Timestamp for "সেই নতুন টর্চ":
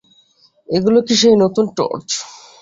1.21-2.09